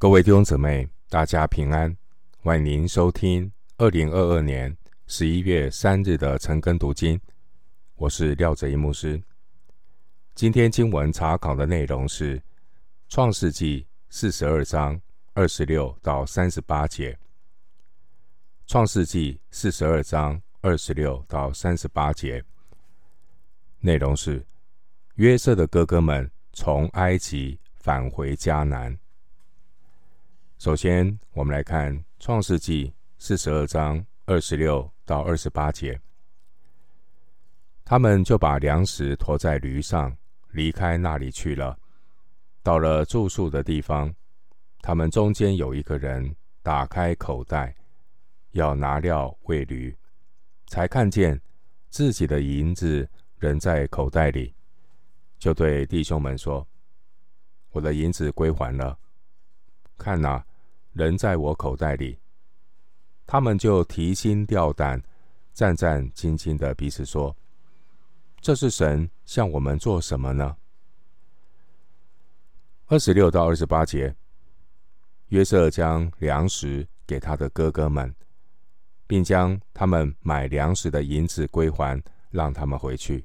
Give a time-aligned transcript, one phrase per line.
[0.00, 1.96] 各位弟兄姊妹，大家平安，
[2.40, 4.76] 欢迎您收听二零二二年
[5.08, 7.20] 十一月三日的晨更读经。
[7.96, 9.20] 我是廖哲一牧师。
[10.36, 12.38] 今天经文查考的内容是
[13.08, 15.00] 《创世纪》四十二章
[15.34, 17.12] 二十六到三十八节，
[18.68, 22.40] 《创世纪》四十二章二十六到三十八节
[23.80, 24.46] 内容是
[25.16, 28.96] 约瑟的哥哥们从埃及返回迦南。
[30.58, 32.86] 首先，我们来看《创世纪》
[33.16, 35.96] 四十二章二十六到二十八节。
[37.84, 40.12] 他们就把粮食驮在驴上，
[40.50, 41.78] 离开那里去了。
[42.60, 44.12] 到了住宿的地方，
[44.80, 47.72] 他们中间有一个人打开口袋，
[48.50, 49.96] 要拿料喂驴，
[50.66, 51.40] 才看见
[51.88, 54.52] 自己的银子仍在口袋里，
[55.38, 56.66] 就对弟兄们说
[57.70, 58.98] ：“我的银子归还了。
[59.98, 60.42] 看哪。”
[60.94, 62.18] 人在我口袋里，
[63.24, 65.00] 他们就提心吊胆、
[65.52, 67.36] 战战兢兢的彼此说
[68.40, 70.56] ：“这是神向我们做什么呢？”
[72.90, 74.12] 二十六到二十八节，
[75.28, 78.12] 约瑟将粮食给他的哥哥们，
[79.06, 83.24] 并将他们买粮食的银子归还，让他们回去。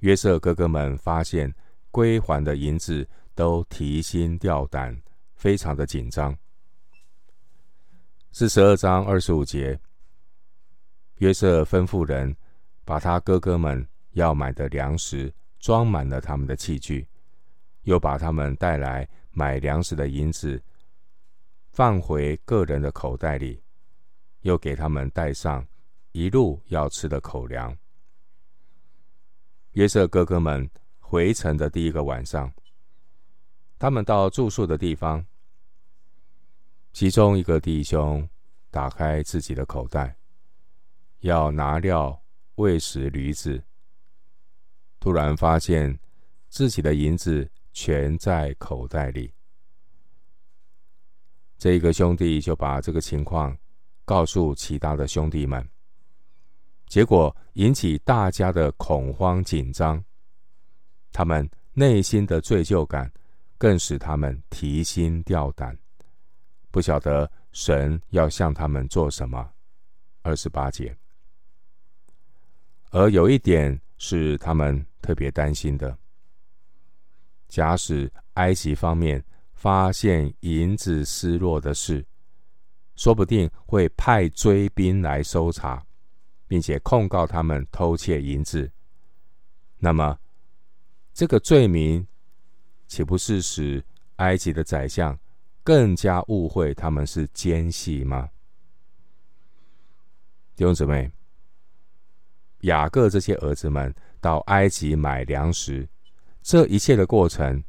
[0.00, 1.52] 约瑟哥哥们发现
[1.90, 5.00] 归还的银子，都提心吊胆。
[5.36, 6.34] 非常的紧张。
[8.32, 9.78] 四十二章二十五节，
[11.16, 12.34] 约瑟吩咐人
[12.82, 17.06] 把他哥哥们要买的粮食装满了他们的器具，
[17.82, 20.62] 又把他们带来买粮食的银子
[21.72, 23.62] 放回个人的口袋里，
[24.40, 25.66] 又给他们带上
[26.12, 27.76] 一路要吃的口粮。
[29.72, 30.66] 约瑟哥哥们
[31.00, 32.50] 回城的第一个晚上，
[33.84, 35.22] 他们到住宿的地方。
[36.94, 38.26] 其中一个弟兄
[38.70, 40.16] 打开自己的口袋，
[41.20, 42.18] 要拿料
[42.54, 43.62] 喂食驴子，
[45.00, 45.98] 突然发现
[46.48, 49.30] 自己的银子全在口袋里。
[51.58, 53.54] 这个兄弟就把这个情况
[54.06, 55.62] 告诉其他的兄弟们，
[56.86, 60.02] 结果引起大家的恐慌紧张，
[61.12, 63.12] 他们内心的罪疚感
[63.58, 65.76] 更使他们提心吊胆。
[66.70, 69.50] 不晓得神要向他们做什么。
[70.22, 70.96] 二十八节，
[72.90, 75.98] 而有一点是他们特别担心的：
[77.46, 79.22] 假使埃及方面
[79.52, 82.02] 发现银子失落的事，
[82.96, 85.84] 说不定会派追兵来搜查，
[86.48, 88.72] 并且控告他们偷窃银子。
[89.76, 90.18] 那么，
[91.12, 92.06] 这个罪名
[92.94, 93.84] 岂不是使
[94.16, 95.18] 埃及的宰相
[95.64, 98.30] 更加误会他们是奸细吗？
[100.54, 101.10] 弟兄姊妹，
[102.60, 105.88] 雅各这些儿子们到埃及买粮食，
[106.40, 107.64] 这一切的过程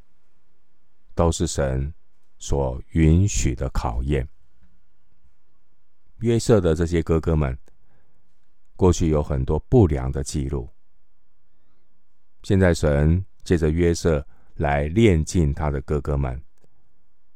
[1.15, 1.91] 都是神
[2.37, 4.29] 所允许的考验。
[6.17, 7.57] 约瑟的这些哥哥们
[8.75, 10.69] 过去有很多不良的记录，
[12.43, 14.23] 现在神借着约瑟
[14.55, 16.41] 来炼尽他的哥哥们。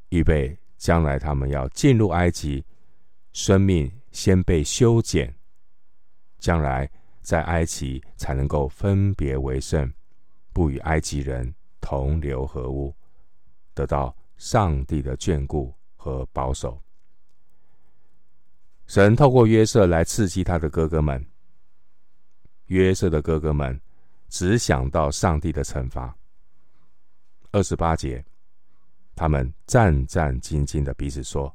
[0.09, 2.66] 预备将来他们要进入埃及，
[3.31, 5.34] 生命先被修剪，
[6.40, 6.90] 将来
[7.22, 9.91] 在埃及才能够分别为圣，
[10.52, 12.96] 不与埃及人同流合污，
[13.74, 16.81] 得到上帝的眷顾和保守。
[18.88, 21.24] 神透过约瑟来刺激他的哥哥们，
[22.66, 23.79] 约瑟的哥哥们
[24.29, 26.18] 只想到上帝的惩罚。
[27.51, 28.23] 二十八节。
[29.15, 31.53] 他们战战兢兢的彼此说：“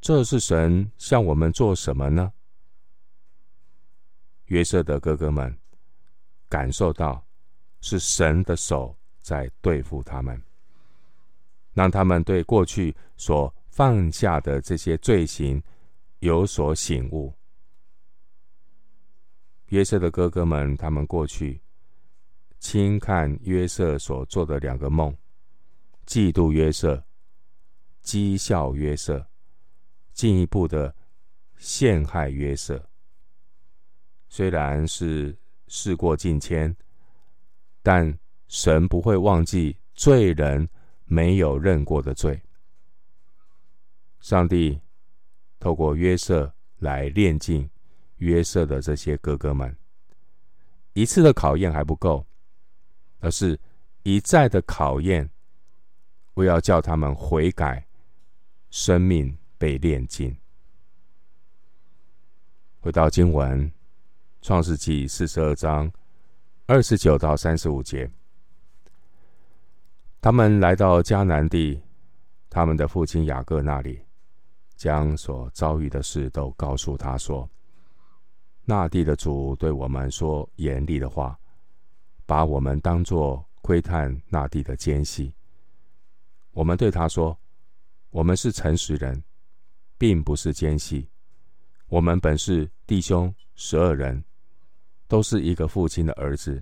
[0.00, 2.32] 这是神向我们做什么呢？”
[4.46, 5.56] 约瑟的哥哥们
[6.48, 7.24] 感受到
[7.80, 10.42] 是神的手在对付他们，
[11.72, 15.62] 让他们对过去所犯下的这些罪行
[16.18, 17.32] 有所醒悟。
[19.68, 21.60] 约瑟的哥哥们，他们过去
[22.64, 25.14] 轻看约瑟所做的两个梦。
[26.06, 27.04] 嫉妒约瑟，
[28.02, 29.28] 讥笑约瑟，
[30.14, 30.96] 进一步的
[31.58, 32.82] 陷害约瑟。
[34.30, 35.36] 虽然是
[35.68, 36.74] 事过境迁，
[37.82, 38.18] 但
[38.48, 40.66] 神不会忘记罪人
[41.04, 42.40] 没有认过的罪。
[44.20, 44.80] 上帝
[45.60, 47.68] 透过约瑟来炼净
[48.16, 49.76] 约瑟的这些哥哥们，
[50.94, 52.26] 一次的考验还不够，
[53.24, 53.58] 而是
[54.02, 55.28] 一再的考验。
[56.34, 57.86] 为要叫他们悔改，
[58.68, 60.36] 生命被炼净。
[62.80, 63.70] 回到经文，
[64.42, 65.90] 《创世纪》四十二章
[66.66, 68.10] 二十九到三十五节，
[70.20, 71.80] 他们来到迦南地，
[72.50, 74.00] 他们的父亲雅各那里，
[74.76, 77.48] 将所遭遇的事都告诉他说
[78.66, 81.38] ：“那地的主对我们说严厉的话，
[82.26, 85.32] 把我们当作窥探那地的奸细。
[86.52, 87.36] 我们对他说：
[88.10, 89.22] 我们是诚实人，
[89.98, 91.08] 并不是奸细。”
[91.88, 94.24] 我们本是弟兄十二人，
[95.06, 96.60] 都是一个父亲的儿子，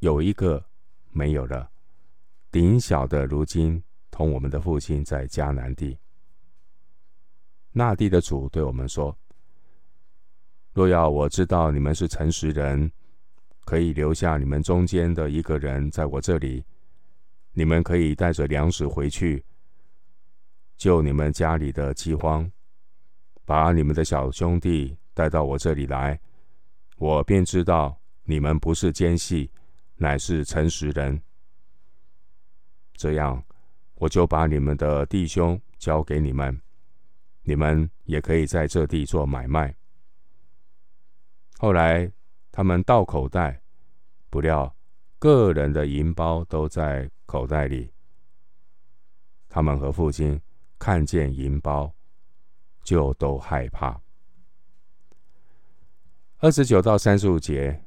[0.00, 0.64] 有一个
[1.10, 1.70] 没有了，
[2.50, 3.80] 顶小的如今
[4.10, 5.96] 同我们的父亲在迦南地。
[7.70, 9.16] 那地的主对我们说
[10.72, 12.90] ：“若要我知道你们是诚实人，
[13.64, 16.64] 可以留下你们中间的一个人在我这里，
[17.52, 19.44] 你们可以带着粮食回去，
[20.76, 22.50] 救你们家里的饥荒。”
[23.46, 26.18] 把你们的小兄弟带到我这里来，
[26.96, 29.50] 我便知道你们不是奸细，
[29.96, 31.20] 乃是诚实人。
[32.94, 33.44] 这样，
[33.96, 36.58] 我就把你们的弟兄交给你们，
[37.42, 39.76] 你们也可以在这地做买卖。
[41.58, 42.10] 后来，
[42.56, 43.60] 他们倒口袋，
[44.30, 44.72] 不料
[45.18, 47.90] 个人的银包都在口袋里。
[49.48, 50.40] 他们和父亲
[50.78, 51.92] 看见银包。
[52.84, 53.98] 就都害怕。
[56.36, 57.82] 二十九到三十五节，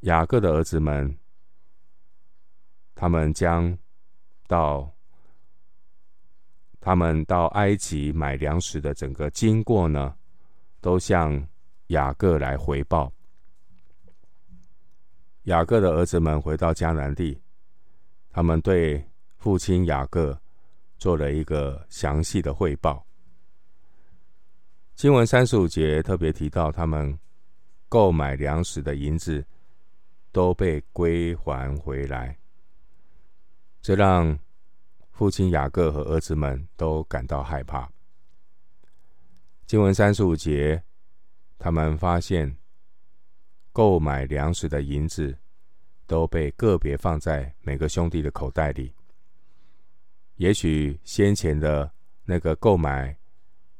[0.00, 1.18] 雅各的儿子们，
[2.94, 3.76] 他们将
[4.46, 4.90] 到
[6.80, 10.16] 他们到埃及买粮食的整个经过呢，
[10.80, 11.46] 都向
[11.88, 13.12] 雅各来回报。
[15.46, 17.40] 雅各的儿子们回到迦南地，
[18.30, 19.04] 他们对
[19.36, 20.36] 父亲雅各
[20.98, 23.04] 做了一个详细的汇报。
[24.96, 27.16] 经文三十五节特别提到，他们
[27.88, 29.44] 购买粮食的银子
[30.32, 32.36] 都被归还回来，
[33.80, 34.36] 这让
[35.12, 37.88] 父亲雅各和儿子们都感到害怕。
[39.64, 40.82] 经文三十五节，
[41.56, 42.56] 他们发现
[43.76, 45.36] 购买粮食的银子
[46.06, 48.90] 都被个别放在每个兄弟的口袋里。
[50.36, 51.92] 也许先前的
[52.24, 53.14] 那个购买。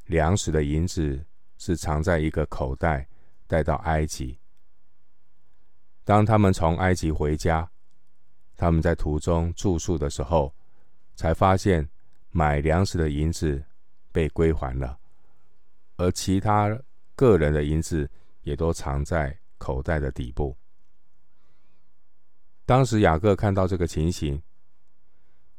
[0.05, 1.25] 粮食的银子
[1.57, 3.07] 是藏在一个口袋，
[3.47, 4.39] 带到埃及。
[6.05, 7.69] 当他们从埃及回家，
[8.55, 10.53] 他们在途中住宿的时候，
[11.15, 11.89] 才发现
[12.29, 13.61] 买粮食的银子
[14.11, 14.97] 被归还了，
[15.97, 16.79] 而其他
[17.15, 18.09] 个人的银子
[18.43, 20.57] 也都藏在口袋的底部。
[22.65, 24.41] 当时雅各看到这个情形，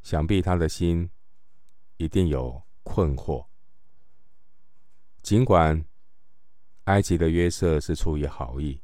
[0.02, 1.10] 想必他的心
[1.96, 3.46] 一定有困惑。
[5.22, 5.84] 尽管
[6.84, 8.80] 埃及的约瑟是出于好意，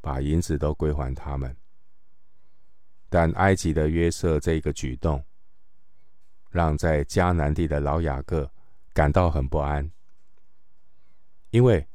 [0.00, 1.54] 把银子都归还他们，
[3.08, 5.22] 但埃及的约瑟这个举动，
[6.50, 8.50] 让在迦南地的老雅各
[8.92, 9.90] 感到很不安，
[11.50, 11.86] 因为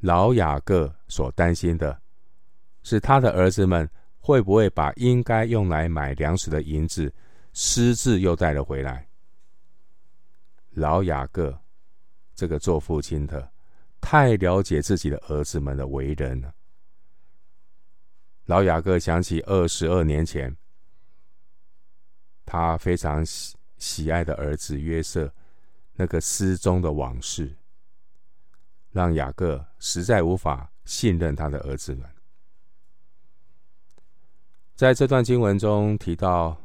[0.00, 2.00] 老雅各所担心的
[2.82, 3.88] 是他的儿子们
[4.18, 7.12] 会不会把应该用来买粮食的银子
[7.52, 9.08] 私自又带了回来。
[10.70, 11.58] 老雅各。
[12.38, 13.50] 这个做父亲的
[13.98, 16.54] 太了解自己的儿子们的为人了。
[18.44, 20.54] 老雅各想起二十二年前，
[22.44, 25.32] 他非常喜喜爱的儿子约瑟
[25.94, 27.56] 那个失踪的往事，
[28.90, 32.08] 让雅各实在无法信任他的儿子们。
[34.74, 36.56] 在这段经文中提到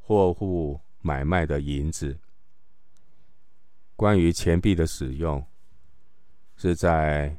[0.00, 2.18] 货物买卖的银子。
[3.94, 5.42] 关于钱币的使用，
[6.56, 7.34] 是在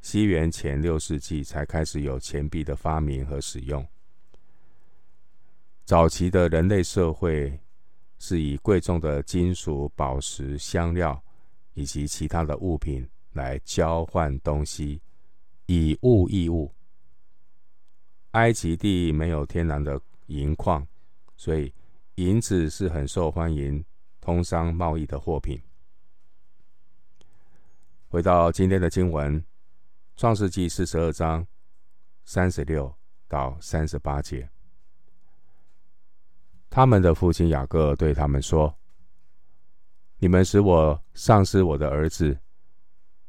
[0.00, 3.86] 西元前六世纪才开始有钱币的发明和使用。
[5.84, 7.60] 早期的人类社会
[8.18, 11.22] 是以贵重的金属、宝石、香料
[11.74, 15.02] 以及其他的物品来交换东西，
[15.72, 16.74] 以物易物。
[18.32, 20.84] 埃及地没有天然的银矿，
[21.36, 21.72] 所以
[22.16, 23.84] 银子是很受欢迎
[24.20, 25.62] 通商贸易的货品。
[28.08, 29.40] 回到今天的经文，
[30.16, 31.46] 《创世纪》四十二章
[32.24, 32.92] 三十六
[33.28, 34.50] 到三十八节，
[36.68, 38.76] 他们的父亲雅各对他们说
[40.18, 42.40] ：“你们使我丧失我的儿子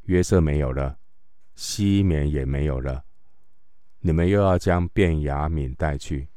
[0.06, 0.98] 约瑟没有了，
[1.64, 3.06] 西缅也没有了，
[4.00, 6.28] 你们又要将便雅敏带去，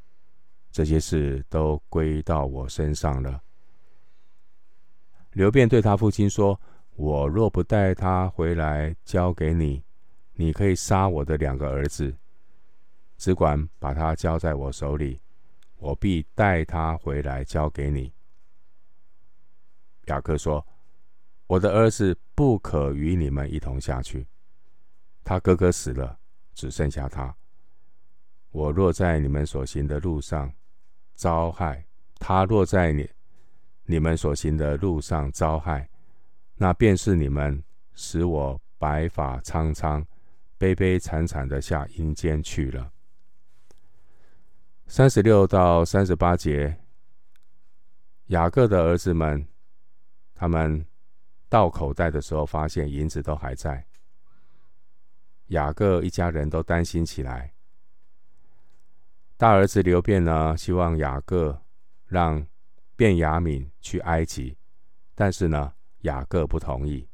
[0.70, 3.42] 这些事都归到我身上了。”
[5.32, 6.60] 刘便对他父亲说
[6.94, 9.82] ：“我若不带他回来交给你，
[10.34, 12.14] 你可以杀我的两个儿子，
[13.16, 15.18] 只管把他交在我手里，
[15.78, 18.12] 我必带他回来交给你。”
[20.04, 20.66] 雅各说
[21.48, 24.26] ：“我的儿子不可与你们一同下去。
[25.24, 26.18] 他哥哥死了，
[26.54, 27.34] 只剩下他。
[28.50, 30.52] 我若在你们所行的路上
[31.14, 31.84] 遭害，
[32.20, 33.10] 他若在你
[33.86, 35.88] 你们所行的路上遭害，
[36.56, 37.62] 那便是你们
[37.94, 40.06] 使我白发苍苍、
[40.58, 42.92] 悲悲惨惨的下阴间去了。”
[44.86, 46.78] 三十六到三十八节，
[48.26, 49.46] 雅各的儿子们。
[50.36, 50.84] 他们
[51.48, 53.86] 倒口袋的时候，发现银子都还在。
[55.48, 57.52] 雅各一家人都担心起来。
[59.36, 61.60] 大儿子流便呢，希望雅各
[62.06, 62.46] 让
[62.96, 64.56] 便雅悯去埃及，
[65.14, 67.08] 但是呢，雅各不同意。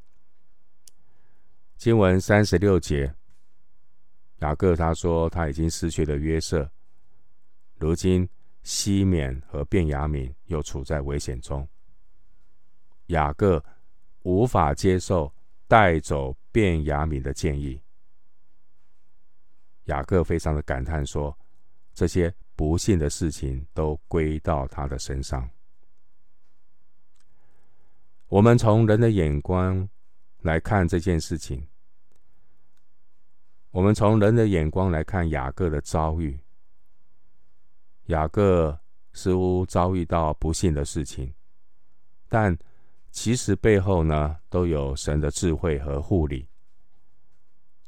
[1.77, 3.15] 经文三十六节，
[4.41, 6.71] 雅各他说他已经失去了约瑟，
[7.79, 8.29] 如今
[8.63, 11.67] 西缅和便雅悯又处在危险中。
[13.07, 13.65] 雅各
[14.23, 15.35] 无法接受
[15.67, 17.81] 带走便雅悯的建议。
[19.91, 21.37] 雅各非常的感叹说
[21.93, 25.51] ：“这些不幸的事情都归到他的身上。”
[28.29, 29.89] 我们从人的眼光
[30.43, 31.67] 来看这件事情，
[33.73, 36.39] 我们从人的眼光来看雅各的遭遇。
[38.07, 38.79] 雅各
[39.13, 41.35] 似乎遭遇到不幸的事情，
[42.29, 42.57] 但
[43.11, 46.49] 其实背后呢，都有神的智慧和护理。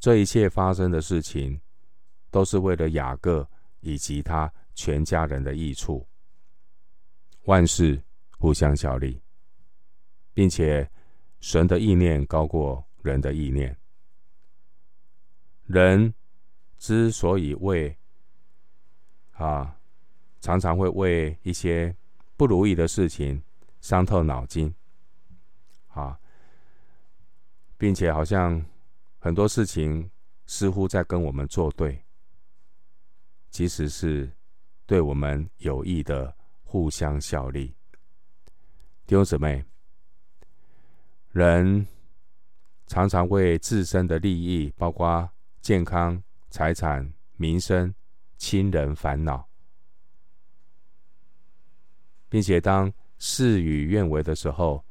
[0.00, 1.60] 这一切发生的事情，
[2.32, 3.48] 都是为了雅各
[3.78, 6.04] 以及他全家人的益处。
[7.44, 8.02] 万事
[8.38, 9.22] 互相效力，
[10.34, 10.90] 并且
[11.38, 13.76] 神的意念高过人的意念。
[15.66, 16.12] 人
[16.78, 17.96] 之所以为
[19.32, 19.76] 啊，
[20.40, 21.94] 常常会为一些
[22.36, 23.40] 不如意的事情
[23.80, 24.74] 伤透脑筋。
[25.88, 26.18] 啊，
[27.76, 28.64] 并且好像
[29.18, 30.10] 很多事情
[30.46, 32.02] 似乎在跟我们作对，
[33.52, 34.28] 其实是
[34.86, 37.72] 对我们有益的互相效力。
[39.06, 39.62] 弟兄姊妹，
[41.32, 41.86] 人
[42.86, 45.28] 常常为自身的利益，包括
[45.60, 47.94] 健康、财产、民生、
[48.38, 49.46] 亲人烦恼，
[52.30, 54.82] 并且当事与愿违的时候，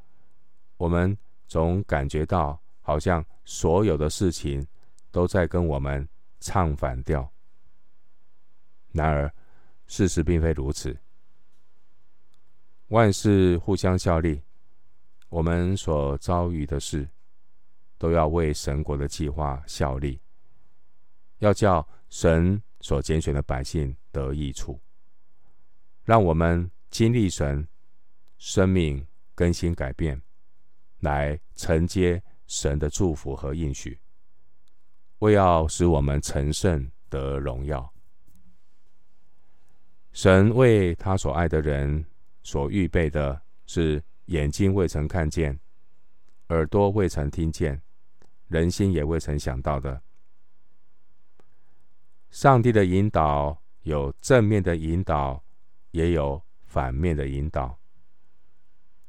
[0.77, 4.65] 我们总感觉到，好像所有的事情
[5.09, 6.07] 都在跟我们
[6.39, 7.27] 唱反调。
[8.91, 9.33] 然而，
[9.87, 10.97] 事实并非如此。
[12.87, 14.41] 万事互相效力，
[15.29, 17.07] 我们所遭遇的事，
[17.97, 20.19] 都要为神国的计划效力，
[21.39, 24.79] 要叫神所拣选的百姓得益处，
[26.03, 27.67] 让我们经历神
[28.37, 30.21] 生命更新改变。
[30.99, 33.99] 来承接神的祝福和应许，
[35.17, 37.91] 为要使我们成圣得荣耀。
[40.11, 42.05] 神为他所爱的人
[42.43, 45.57] 所预备的是眼睛未曾看见，
[46.49, 47.81] 耳朵未曾听见，
[48.47, 50.01] 人心也未曾想到的。
[52.29, 55.43] 上帝的引导有正面的引导，
[55.91, 57.77] 也有反面的引导。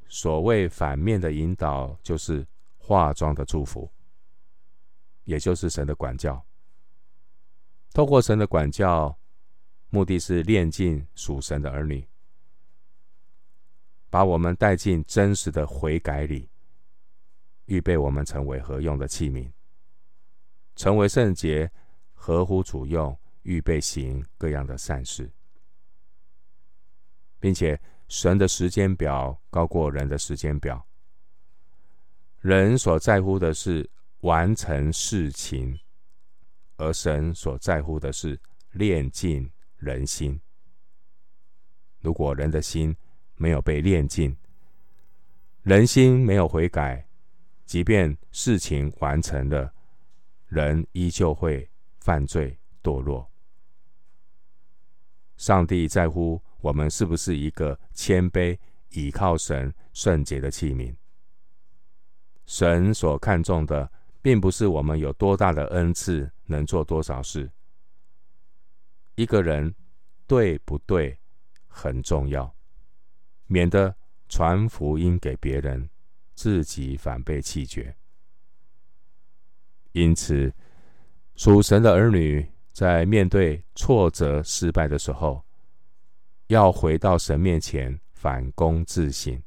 [0.09, 2.47] 所谓反面的引导，就是
[2.79, 3.91] 化妆的祝福，
[5.25, 6.45] 也就是神的管教。
[7.93, 9.17] 透过神的管教，
[9.95, 12.09] 目的是炼尽属神的儿女，
[14.09, 16.49] 把我们带进真实的悔改里，
[17.67, 19.53] 预备我们成为合用的器皿，
[20.75, 21.71] 成为圣洁，
[22.15, 25.31] 合乎主用，预备行各样的善事，
[27.39, 27.79] 并且。
[28.09, 30.87] 神的时间表高过人的时间表。
[32.41, 33.89] 人所在乎的是
[34.21, 35.81] 完成事情，
[36.77, 38.39] 而神所在乎的是
[38.73, 39.51] 炼净
[39.83, 40.41] 人心。
[42.01, 42.97] 如果人的心
[43.35, 44.37] 没有被炼尽，
[45.63, 47.07] 人心没有悔改，
[47.67, 49.75] 即便事情完成了，
[50.47, 53.29] 人依旧会犯罪堕落。
[55.37, 56.41] 上帝在乎。
[56.63, 58.57] 我们是不是一个谦卑、
[58.91, 60.95] 倚靠神、圣洁的器皿？
[62.47, 63.91] 神所看重的，
[64.23, 67.51] 并不是我们有多大的恩赐，能做多少事。
[69.15, 69.75] 一个人
[70.27, 71.19] 对不对，
[71.67, 72.55] 很重要，
[73.47, 73.95] 免得
[74.29, 75.89] 传福音给别人，
[76.35, 77.95] 自己反被弃绝。
[79.93, 80.53] 因此，
[81.35, 85.45] 属神的儿女在面对挫折、失败的时候，
[86.47, 89.43] 要回到神面前反躬自省，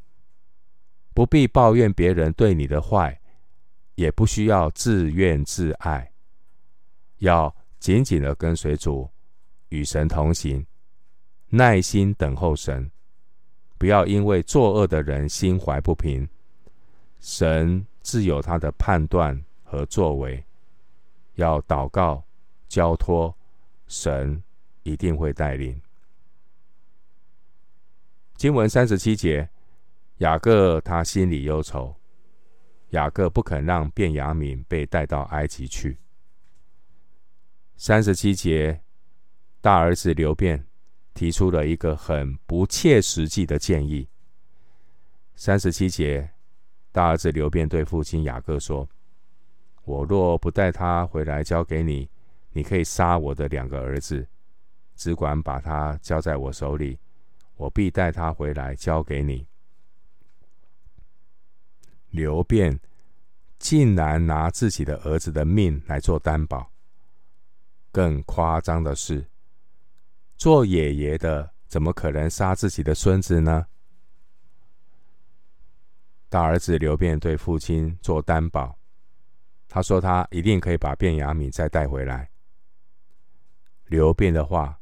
[1.16, 3.20] 不必抱怨别人对你的坏，
[3.96, 6.14] 也不需要自怨自艾，
[7.18, 9.10] 要紧紧的跟随主，
[9.70, 10.66] 与神同行，
[11.50, 12.90] 耐心等候神，
[13.78, 16.28] 不要因为作恶的人心怀不平。
[17.20, 20.44] 神自有他的判断和作为，
[21.36, 22.24] 要祷告、
[22.68, 23.36] 交托，
[23.88, 24.42] 神
[24.84, 25.82] 一定会带领。
[28.36, 29.50] 经文三十七节，
[30.18, 31.96] 雅各他心里忧愁，
[32.90, 35.98] 雅各不肯让便雅悯被带到埃及去。
[37.78, 38.80] 三十七节，
[39.66, 40.64] 大儿子流便
[41.16, 44.08] 提出了一个很不切实际的建议。
[45.36, 46.30] 三十七节，
[46.92, 48.88] 大儿子流便对父亲雅各说
[49.84, 52.08] ：“我若不带他回来交给你，
[52.52, 54.28] 你可以杀我的两个儿子，
[54.96, 57.00] 只管把他交在我手里。”
[57.58, 59.48] 我必带他回来交给你。
[62.12, 62.80] 流便
[63.58, 66.72] 竟然拿自己的儿子的命来做担保。
[67.92, 69.26] 更夸张的是，
[70.38, 73.66] 做爷爷的怎么可能杀自己的孙子呢？
[76.30, 78.78] 大儿子刘辩对父亲做担保，
[79.68, 82.30] 他说他一定可以把卞雅敏再带回来。
[83.86, 84.80] 刘辩的话。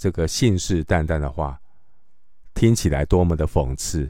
[0.00, 1.60] 这个信誓旦旦的话，
[2.54, 4.08] 听起来多么的讽刺！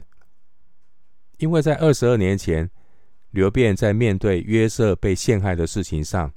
[1.39, 2.69] 因为在二十二年前，
[3.31, 6.31] 刘辩在面对约瑟被陷害的事情上，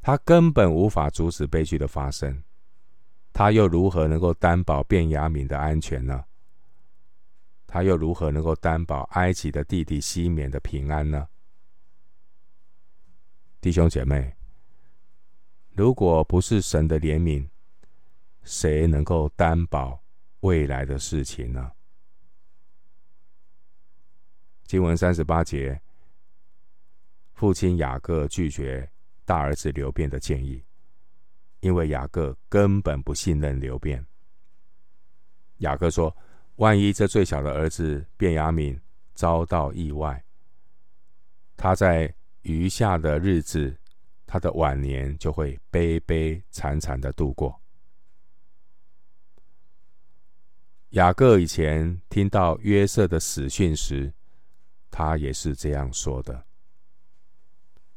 [0.00, 2.42] 他根本无法阻止悲剧的发生，
[3.32, 6.24] 他又如何能够担保便雅悯的安全呢？
[7.66, 11.26] 他又如何能够担保埃及的弟弟西缅的平安呢？
[13.62, 14.36] 弟兄姐妹，
[15.70, 17.48] 如果不是神的怜悯，
[18.42, 20.02] 谁能够担保
[20.40, 21.72] 未来的事情呢？
[24.64, 25.80] 经文三十八节，
[27.32, 28.90] 父亲雅各拒绝
[29.24, 30.62] 大儿子流便的建议，
[31.62, 34.04] 因为雅各根本不信任流便。
[35.58, 36.14] 雅各说
[36.56, 38.78] ：“万一这最小的儿子便雅悯
[39.14, 40.24] 遭到意外，
[41.56, 43.78] 他在余下的日子，
[44.26, 47.60] 他的晚年就会悲悲惨惨的度过。”
[50.90, 54.12] 雅各以前听到约瑟的死讯时，
[54.90, 56.44] 他也是这样说的。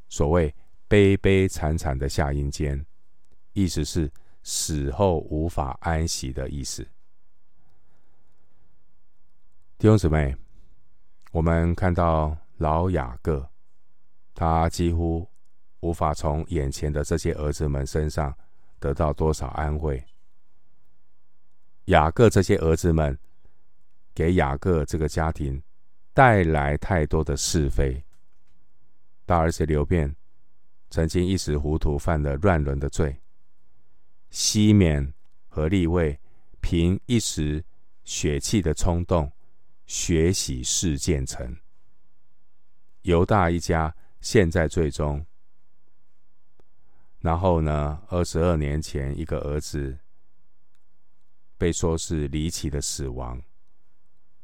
[0.08, 0.54] 所谓
[0.88, 2.86] “悲悲惨惨的下阴间”，
[3.56, 4.12] 意思是
[4.44, 6.84] 死后无法安息的意思。
[9.78, 10.36] 弟兄姊妹，
[11.32, 13.50] 我们看到老雅各，
[14.34, 15.28] 他几乎
[15.80, 18.36] 无法从眼前的这些儿子们身上
[18.78, 20.06] 得到多少安慰。
[21.86, 23.18] 雅各这些儿子们，
[24.14, 25.64] 给雅各这个家庭
[26.14, 28.04] 带来太多的是非。
[29.26, 30.14] 大儿子流便
[30.90, 33.18] 曾经一时糊涂犯了乱伦的罪，
[34.36, 35.14] 西缅
[35.48, 36.20] 和利未
[36.60, 37.64] 凭一时
[38.04, 39.32] 血气的冲动，
[39.88, 41.56] 血洗事件成。
[43.04, 45.26] 犹大一家陷在最终。
[47.20, 49.98] 然后呢，二十二年前，一个儿子。
[51.58, 53.42] 被说是离奇的死亡，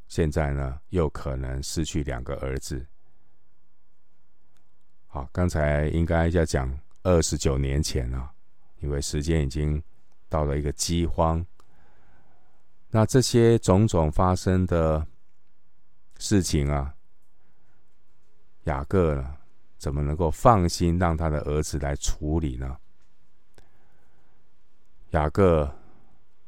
[0.08, 2.88] 现在呢又可能失去两个儿子。
[5.08, 8.32] 好，刚才应该要讲二十九年前了，
[8.82, 9.82] 因为时间已经
[10.28, 11.46] 到了一个饥荒。
[12.90, 15.08] 那这些种种发生的
[16.18, 16.94] 事情啊，
[18.66, 19.38] 雅各呢
[19.78, 22.78] 怎么能够放心让他的儿子来处理呢？
[25.12, 25.74] 雅各。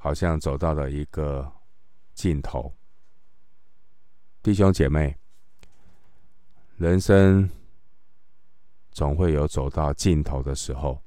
[0.06, 1.50] 好像走到了一个
[2.14, 2.74] 尽头，
[4.42, 5.18] 弟兄姐妹，
[6.76, 7.50] 人生
[8.92, 11.02] 总会有走到尽头的时候，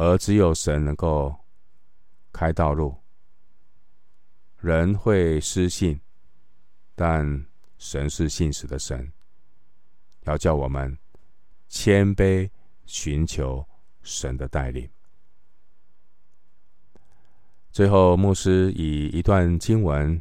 [0.00, 1.36] 而只有神能够
[2.32, 2.96] 开道路。
[4.56, 6.00] 人会失信，
[6.94, 9.12] 但神是信实的神，
[10.22, 10.96] 要叫我们
[11.68, 12.48] 谦卑
[12.86, 13.62] 寻求
[14.00, 14.88] 神的带领。
[17.70, 20.18] 最后，牧师以一段经文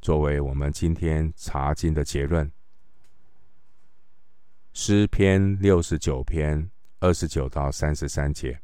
[0.00, 2.50] 作为我们今天查经的结论：
[4.72, 8.58] 诗篇六十九篇二十九到三十三节。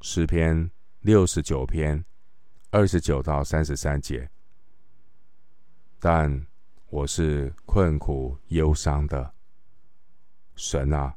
[0.00, 2.04] 诗篇六十九篇
[2.70, 4.28] 二十九到三十三节。
[5.98, 6.46] 但
[6.90, 9.34] 我是困苦忧伤的，
[10.54, 11.16] 神啊，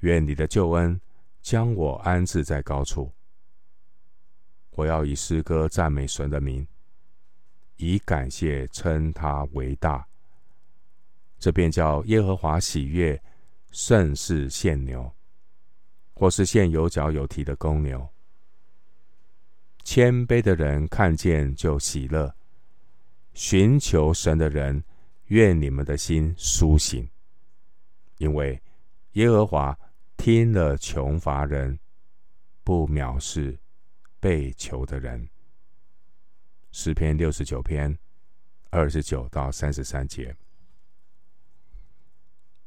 [0.00, 1.00] 愿你的救恩
[1.40, 3.10] 将我安置在高处。
[4.72, 6.68] 我要以诗歌赞美神的名，
[7.76, 10.06] 以感谢称他为大。
[11.38, 13.20] 这便叫耶和华喜悦，
[13.70, 15.15] 甚是献牛，
[16.16, 18.08] 或是现有脚有蹄的公牛。
[19.84, 22.34] 谦卑的人看见就喜乐。
[23.34, 24.82] 寻求神的人，
[25.26, 27.06] 愿你们的心苏醒，
[28.16, 28.60] 因为
[29.12, 29.78] 耶和华
[30.16, 31.78] 听了穷乏人，
[32.64, 33.58] 不藐视
[34.18, 35.28] 被囚的人。
[36.72, 37.96] 诗篇六十九篇
[38.70, 40.34] 二十九到三十三节。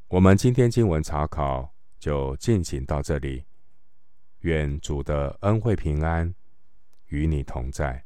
[0.08, 3.44] 我们今天经文查考就进行到这里，
[4.40, 6.34] 愿主的恩惠平安
[7.08, 8.06] 与你同在。